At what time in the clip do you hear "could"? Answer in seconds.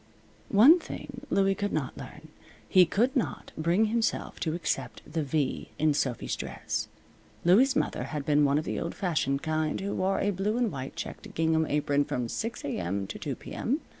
1.53-1.71, 2.87-3.15